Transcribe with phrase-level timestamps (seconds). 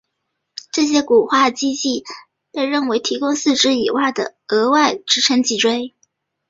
[0.71, 2.01] 这些骨化肌腱
[2.51, 5.93] 被认为提供四肢以外的额外支撑脊椎。